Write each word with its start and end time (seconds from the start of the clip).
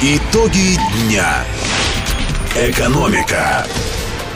Итоги 0.00 0.78
дня. 0.94 1.44
Экономика. 2.54 3.66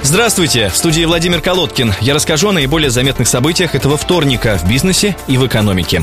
Здравствуйте, 0.03 0.71
в 0.71 0.77
студии 0.77 1.05
Владимир 1.05 1.41
Колодкин. 1.41 1.95
Я 2.01 2.15
расскажу 2.15 2.49
о 2.49 2.53
наиболее 2.53 2.91
заметных 2.91 3.29
событиях 3.29 3.77
этого 3.77 3.97
вторника 3.97 4.59
в 4.59 4.69
бизнесе 4.69 5.17
и 5.29 5.39
в 5.39 5.47
экономике. 5.47 6.03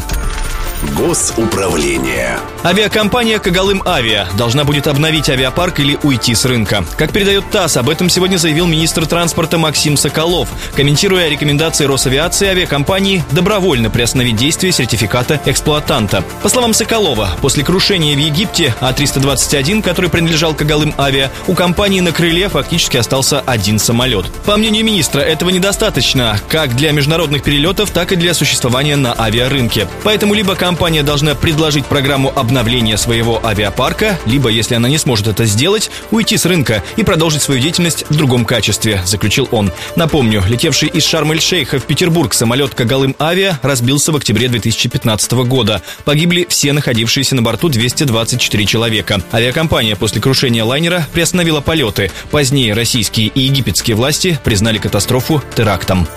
Госуправление. 0.94 2.38
Авиакомпания 2.64 3.40
«Когалым 3.40 3.82
Авиа» 3.86 4.28
должна 4.38 4.64
будет 4.64 4.88
обновить 4.88 5.30
авиапарк 5.30 5.80
или 5.80 5.98
уйти 6.04 6.36
с 6.36 6.46
рынка. 6.46 6.86
Как 6.98 7.12
передает 7.12 7.50
ТАСС, 7.50 7.78
об 7.78 7.90
этом 7.90 8.10
сегодня 8.10 8.38
заявил 8.38 8.68
министр 8.68 9.06
транспорта 9.06 9.58
Максим 9.58 9.98
Соколов, 9.98 10.50
комментируя 10.76 11.28
рекомендации 11.30 11.86
Росавиации 11.86 12.48
авиакомпании 12.48 13.24
добровольно 13.32 13.90
приостановить 13.90 14.36
действие 14.36 14.72
сертификата 14.72 15.42
эксплуатанта. 15.46 16.24
По 16.44 16.50
словам 16.50 16.74
Соколова, 16.74 17.32
после 17.42 17.64
крушения 17.64 18.16
в 18.16 18.20
Египте 18.20 18.76
А-321, 18.80 19.82
который 19.82 20.10
принадлежал 20.10 20.54
«Когалым 20.54 20.94
Авиа», 20.98 21.32
у 21.48 21.56
компании 21.56 22.02
на 22.02 22.12
крыле 22.12 22.48
фактически 22.50 22.98
остался 22.98 23.40
один 23.42 23.80
самолет. 23.80 24.26
По 24.46 24.56
мнению 24.58 24.86
министра, 24.86 25.22
этого 25.22 25.50
недостаточно 25.50 26.40
как 26.48 26.76
для 26.76 26.92
международных 26.92 27.44
перелетов, 27.44 27.90
так 27.92 28.12
и 28.12 28.16
для 28.16 28.34
существования 28.34 28.96
на 28.96 29.20
авиарынке. 29.20 29.88
Поэтому 30.04 30.34
либо 30.34 30.56
компания 30.56 30.75
должна 30.76 31.36
предложить 31.36 31.86
программу 31.86 32.32
обновления 32.36 32.98
своего 32.98 33.44
авиапарка, 33.46 34.20
либо, 34.26 34.50
если 34.50 34.76
она 34.76 34.90
не 34.90 34.98
сможет 34.98 35.28
это 35.28 35.46
сделать, 35.46 35.90
уйти 36.12 36.38
с 36.38 36.46
рынка 36.46 36.84
и 36.98 37.04
продолжить 37.04 37.42
свою 37.42 37.62
деятельность 37.62 38.06
в 38.10 38.16
другом 38.16 38.46
качестве, 38.46 39.02
заключил 39.06 39.48
он. 39.52 39.72
Напомню, 39.96 40.44
летевший 40.48 40.90
из 40.90 41.06
Шарм-эль-Шейха 41.06 41.80
в 41.80 41.86
Петербург 41.86 42.34
самолет 42.34 42.76
Кагалым 42.76 43.16
Авиа 43.20 43.60
разбился 43.64 44.12
в 44.12 44.18
октябре 44.18 44.48
2015 44.48 45.32
года. 45.48 45.82
Погибли 46.04 46.46
все 46.50 46.74
находившиеся 46.74 47.36
на 47.36 47.42
борту 47.42 47.70
224 47.70 48.66
человека. 48.66 49.22
Авиакомпания 49.32 49.96
после 49.96 50.22
крушения 50.22 50.64
лайнера 50.64 51.08
приостановила 51.14 51.62
полеты. 51.62 52.12
Позднее 52.32 52.74
российские 52.74 53.28
и 53.28 53.42
египетские 53.42 53.96
власти 53.96 54.40
признали 54.44 54.78
катастрофу 54.78 55.42
терактом. 55.56 56.08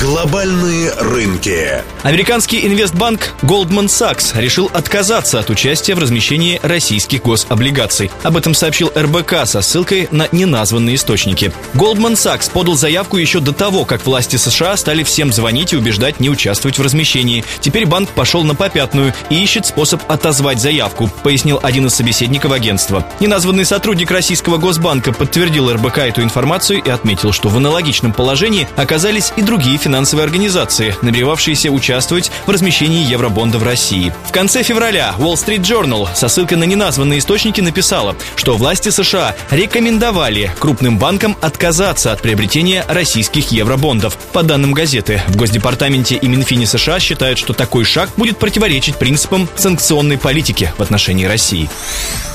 Глобальные 0.00 0.94
рынки. 0.94 1.82
Американский 2.04 2.66
инвестбанк 2.66 3.34
Goldman 3.42 3.84
Sachs 3.88 4.32
решил 4.40 4.70
отказаться 4.72 5.38
от 5.38 5.50
участия 5.50 5.94
в 5.94 5.98
размещении 5.98 6.58
российских 6.62 7.20
гособлигаций. 7.20 8.10
Об 8.22 8.38
этом 8.38 8.54
сообщил 8.54 8.90
РБК 8.96 9.44
со 9.44 9.60
ссылкой 9.60 10.08
на 10.10 10.26
неназванные 10.32 10.96
источники. 10.96 11.52
Goldman 11.74 12.14
Sachs 12.14 12.50
подал 12.50 12.76
заявку 12.76 13.18
еще 13.18 13.40
до 13.40 13.52
того, 13.52 13.84
как 13.84 14.06
власти 14.06 14.36
США 14.36 14.78
стали 14.78 15.02
всем 15.02 15.34
звонить 15.34 15.74
и 15.74 15.76
убеждать 15.76 16.18
не 16.18 16.30
участвовать 16.30 16.78
в 16.78 16.82
размещении. 16.82 17.44
Теперь 17.60 17.84
банк 17.84 18.08
пошел 18.08 18.42
на 18.42 18.54
попятную 18.54 19.12
и 19.28 19.34
ищет 19.34 19.66
способ 19.66 20.00
отозвать 20.10 20.62
заявку, 20.62 21.10
пояснил 21.22 21.60
один 21.62 21.88
из 21.88 21.94
собеседников 21.94 22.52
агентства. 22.52 23.06
Неназванный 23.20 23.66
сотрудник 23.66 24.10
российского 24.10 24.56
Госбанка 24.56 25.12
подтвердил 25.12 25.70
РБК 25.70 25.98
эту 25.98 26.22
информацию 26.22 26.82
и 26.82 26.88
отметил, 26.88 27.32
что 27.32 27.50
в 27.50 27.58
аналогичном 27.58 28.14
положении 28.14 28.66
оказались 28.76 29.34
и 29.36 29.42
другие 29.42 29.76
финансовые 29.76 29.89
организации, 29.98 30.94
намеревавшиеся 31.02 31.70
участвовать 31.70 32.30
в 32.46 32.50
размещении 32.50 33.04
евробонда 33.04 33.58
в 33.58 33.62
России. 33.62 34.12
В 34.26 34.32
конце 34.32 34.62
февраля 34.62 35.14
Wall 35.18 35.34
Street 35.34 35.60
Journal 35.60 36.08
со 36.14 36.28
ссылкой 36.28 36.58
на 36.58 36.64
неназванные 36.64 37.18
источники 37.18 37.60
написала, 37.60 38.16
что 38.36 38.56
власти 38.56 38.90
США 38.90 39.34
рекомендовали 39.50 40.50
крупным 40.58 40.98
банкам 40.98 41.36
отказаться 41.40 42.12
от 42.12 42.22
приобретения 42.22 42.84
российских 42.88 43.52
евробондов. 43.52 44.16
По 44.32 44.42
данным 44.42 44.72
газеты, 44.72 45.22
в 45.28 45.36
Госдепартаменте 45.36 46.16
и 46.16 46.28
Минфине 46.28 46.66
США 46.66 47.00
считают, 47.00 47.38
что 47.38 47.52
такой 47.52 47.84
шаг 47.84 48.10
будет 48.16 48.38
противоречить 48.38 48.96
принципам 48.96 49.48
санкционной 49.56 50.18
политики 50.18 50.72
в 50.76 50.82
отношении 50.82 51.24
России. 51.24 51.68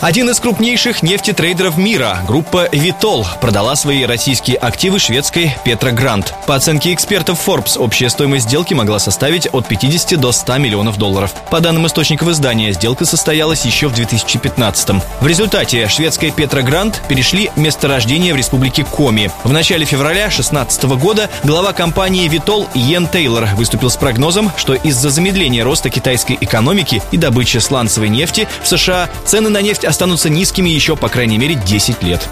Один 0.02 0.30
из 0.30 0.40
крупнейших 0.40 1.04
нефтетрейдеров 1.04 1.78
мира, 1.78 2.20
группа 2.28 2.68
Vitol, 2.72 3.26
продала 3.42 3.76
свои 3.76 4.04
российские 4.06 4.58
активы 4.58 5.00
шведской 5.00 5.56
Петрогранд. 5.64 6.34
По 6.46 6.56
оценке 6.56 6.94
экспертов 6.94 7.40
Forbes, 7.46 7.78
общая 7.78 8.10
стоимость 8.10 8.48
сделки 8.48 8.74
могла 8.74 8.98
составить 8.98 9.48
от 9.52 9.68
50 9.68 10.20
до 10.20 10.32
100 10.32 10.58
миллионов 10.58 10.98
долларов. 10.98 11.34
По 11.52 11.60
данным 11.60 11.86
источников 11.86 12.30
издания, 12.30 12.74
сделка 12.74 13.06
состоялась 13.06 13.66
еще 13.66 13.88
в 13.88 13.94
2015 13.94 14.90
-м. 14.90 15.02
В 15.22 15.28
результате 15.28 15.88
шведская 15.88 16.32
Петрогранд 16.32 17.02
перешли 17.08 17.52
месторождение 17.56 18.34
в 18.34 18.38
республике 18.38 18.84
Коми. 18.84 19.30
В 19.44 19.52
начале 19.52 19.86
февраля 19.86 20.24
2016 20.24 20.96
года 20.96 21.30
глава 21.44 21.74
компании 21.74 22.28
Vitol 22.30 22.68
Йен 22.74 23.08
Тейлор 23.08 23.46
выступил 23.56 23.90
с 23.90 23.98
прогнозом, 23.98 24.52
что 24.58 24.74
из-за 24.74 25.10
замедления 25.12 25.64
роста 25.64 25.90
китайской 25.90 26.38
экономики 26.42 27.04
и 27.12 27.18
добычи 27.18 27.60
сланцевой 27.60 28.10
нефти 28.10 28.48
в 28.64 28.68
США 28.68 29.10
цены 29.26 29.50
на 29.50 29.62
нефть 29.62 29.86
останутся 29.86 30.30
низкими 30.30 30.70
еще 30.70 30.96
по 30.96 31.10
крайней 31.10 31.38
мере 31.38 31.56
10 31.56 32.02
лет. 32.02 32.28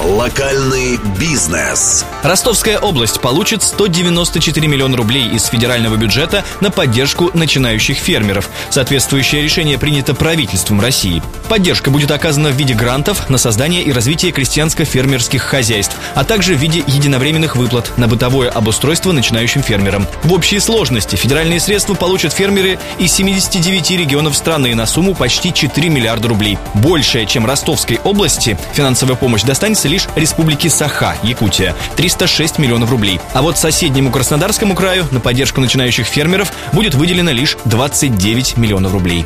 Локальный 0.00 0.98
бизнес. 1.18 2.04
Ростовская 2.22 2.78
область 2.78 3.20
получит 3.20 3.64
194 3.64 4.68
миллиона 4.68 4.96
рублей 4.96 5.28
из 5.28 5.46
федерального 5.46 5.96
бюджета 5.96 6.44
на 6.60 6.70
поддержку 6.70 7.30
начинающих 7.34 7.98
фермеров. 7.98 8.48
Соответствующее 8.70 9.42
решение 9.42 9.76
принято 9.76 10.14
правительством 10.14 10.80
России. 10.80 11.20
Поддержка 11.48 11.90
будет 11.90 12.12
оказана 12.12 12.50
в 12.50 12.56
виде 12.56 12.74
грантов 12.74 13.28
на 13.28 13.38
создание 13.38 13.82
и 13.82 13.92
развитие 13.92 14.30
крестьянско-фермерских 14.30 15.40
хозяйств, 15.40 15.96
а 16.14 16.22
также 16.22 16.54
в 16.54 16.58
виде 16.58 16.84
единовременных 16.86 17.56
выплат 17.56 17.92
на 17.98 18.06
бытовое 18.06 18.50
обустройство 18.50 19.10
начинающим 19.10 19.62
фермерам. 19.62 20.06
В 20.22 20.32
общей 20.32 20.60
сложности 20.60 21.16
федеральные 21.16 21.58
средства 21.58 21.94
получат 21.94 22.32
фермеры 22.32 22.78
из 22.98 23.12
79 23.12 23.90
регионов 23.90 24.36
страны 24.36 24.74
на 24.76 24.86
сумму 24.86 25.14
почти 25.14 25.52
4 25.52 25.88
миллиарда 25.88 26.28
рублей. 26.28 26.56
Большая, 26.74 27.26
чем 27.26 27.44
Ростовской 27.46 27.98
области, 28.04 28.56
финансовая 28.74 29.16
помощь 29.16 29.42
достанется 29.42 29.88
лишь 29.88 30.06
республике 30.14 30.70
Саха, 30.70 31.16
Якутия, 31.24 31.74
306 32.12 32.58
миллионов 32.58 32.90
рублей. 32.90 33.20
А 33.32 33.42
вот 33.42 33.56
соседнему 33.56 34.10
Краснодарскому 34.10 34.74
краю 34.74 35.06
на 35.10 35.20
поддержку 35.20 35.60
начинающих 35.60 36.06
фермеров 36.06 36.52
будет 36.72 36.94
выделено 36.94 37.30
лишь 37.30 37.56
29 37.64 38.56
миллионов 38.58 38.92
рублей. 38.92 39.24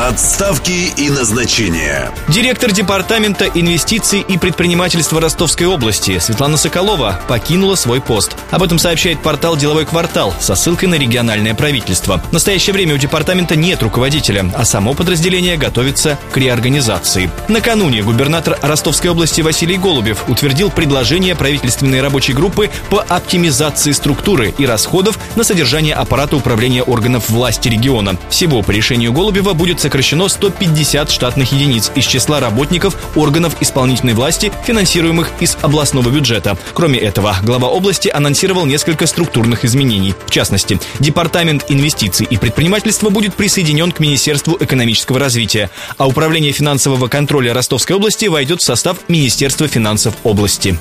Отставки 0.00 0.92
и 0.96 1.10
назначения. 1.10 2.12
Директор 2.28 2.70
Департамента 2.70 3.46
инвестиций 3.46 4.20
и 4.20 4.38
предпринимательства 4.38 5.20
Ростовской 5.20 5.66
области 5.66 6.20
Светлана 6.20 6.56
Соколова 6.56 7.20
покинула 7.26 7.74
свой 7.74 8.00
пост. 8.00 8.36
Об 8.52 8.62
этом 8.62 8.78
сообщает 8.78 9.20
портал 9.20 9.56
«Деловой 9.56 9.86
квартал» 9.86 10.32
со 10.38 10.54
ссылкой 10.54 10.88
на 10.88 10.94
региональное 10.94 11.52
правительство. 11.52 12.22
В 12.30 12.32
настоящее 12.32 12.74
время 12.74 12.94
у 12.94 12.96
департамента 12.96 13.56
нет 13.56 13.82
руководителя, 13.82 14.48
а 14.56 14.64
само 14.64 14.94
подразделение 14.94 15.56
готовится 15.56 16.16
к 16.30 16.36
реорганизации. 16.36 17.28
Накануне 17.48 18.04
губернатор 18.04 18.56
Ростовской 18.62 19.10
области 19.10 19.40
Василий 19.40 19.78
Голубев 19.78 20.28
утвердил 20.28 20.70
предложение 20.70 21.34
правительственной 21.34 22.02
рабочей 22.02 22.34
группы 22.34 22.70
по 22.88 23.00
оптимизации 23.00 23.90
структуры 23.90 24.54
и 24.56 24.64
расходов 24.64 25.18
на 25.34 25.42
содержание 25.42 25.96
аппарата 25.96 26.36
управления 26.36 26.84
органов 26.84 27.28
власти 27.30 27.68
региона. 27.68 28.16
Всего 28.30 28.62
по 28.62 28.70
решению 28.70 29.12
Голубева 29.12 29.54
будет 29.54 29.80
сокращено 29.88 30.28
150 30.28 31.10
штатных 31.10 31.50
единиц 31.52 31.90
из 31.94 32.04
числа 32.04 32.40
работников 32.40 32.94
органов 33.16 33.56
исполнительной 33.60 34.12
власти, 34.12 34.52
финансируемых 34.66 35.32
из 35.40 35.56
областного 35.62 36.10
бюджета. 36.10 36.58
Кроме 36.74 36.98
этого, 36.98 37.34
глава 37.42 37.68
области 37.68 38.10
анонсировал 38.10 38.66
несколько 38.66 39.06
структурных 39.06 39.64
изменений. 39.64 40.14
В 40.26 40.30
частности, 40.30 40.78
Департамент 40.98 41.64
инвестиций 41.70 42.26
и 42.28 42.36
предпринимательства 42.36 43.08
будет 43.08 43.34
присоединен 43.34 43.90
к 43.90 43.98
Министерству 43.98 44.58
экономического 44.60 45.18
развития, 45.18 45.70
а 45.96 46.06
Управление 46.06 46.52
финансового 46.52 47.08
контроля 47.08 47.54
Ростовской 47.54 47.96
области 47.96 48.26
войдет 48.26 48.60
в 48.60 48.64
состав 48.64 48.98
Министерства 49.08 49.68
финансов 49.68 50.14
области. 50.22 50.76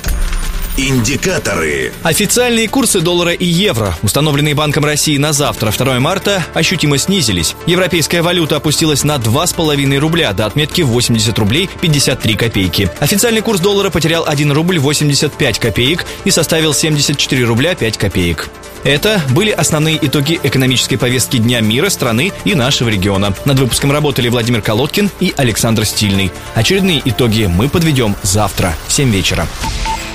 Индикаторы. 0.78 1.92
Официальные 2.04 2.68
курсы 2.68 3.02
доллара 3.02 3.32
и 3.32 3.46
евро, 3.46 3.98
установленные 4.04 4.54
Банком 4.54 4.86
России 4.86 5.18
на 5.18 5.34
завтра, 5.34 5.72
2 5.72 6.00
марта, 6.00 6.46
ощутимо 6.54 7.00
снизились. 7.00 7.56
Европейская 7.66 8.22
валюта 8.22 8.58
опустилась 8.58 9.04
на 9.04 9.16
2,5 9.16 9.98
рубля 9.98 10.34
до 10.34 10.46
отметки 10.46 10.84
80 10.84 11.40
рублей 11.40 11.68
53 11.82 12.36
копейки. 12.36 12.92
Официальный 13.00 13.42
курс 13.42 13.60
доллара 13.60 13.90
потерял 13.90 14.24
1 14.28 14.52
рубль 14.52 14.78
85 14.78 15.58
копеек 15.58 16.06
и 16.26 16.30
составил 16.30 16.76
74 16.76 17.44
рубля 17.46 17.74
5 17.74 17.98
копеек. 17.98 18.48
Это 18.84 19.20
были 19.32 19.50
основные 19.50 19.98
итоги 20.00 20.40
экономической 20.44 20.98
повестки 20.98 21.38
Дня 21.38 21.60
мира, 21.60 21.90
страны 21.90 22.32
и 22.46 22.54
нашего 22.54 22.90
региона. 22.90 23.34
Над 23.46 23.58
выпуском 23.58 23.92
работали 23.92 24.30
Владимир 24.30 24.62
Колодкин 24.62 25.10
и 25.22 25.34
Александр 25.38 25.86
Стильный. 25.86 26.32
Очередные 26.54 27.02
итоги 27.04 27.48
мы 27.48 27.68
подведем 27.68 28.16
завтра 28.22 28.76
в 28.88 28.94
7 28.94 29.10
вечера. 29.10 29.48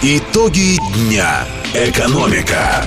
Итоги 0.05 0.81
дня. 0.95 1.47
Экономика. 1.75 2.85